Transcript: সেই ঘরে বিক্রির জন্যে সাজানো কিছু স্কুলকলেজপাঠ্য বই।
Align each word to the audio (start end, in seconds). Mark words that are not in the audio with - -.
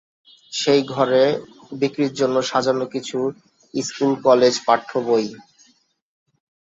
সেই 0.53 0.81
ঘরে 0.93 1.23
বিক্রির 1.71 2.13
জন্যে 2.13 2.41
সাজানো 2.43 2.85
কিছু 2.93 3.17
স্কুলকলেজপাঠ্য 3.73 4.91
বই। 5.07 5.25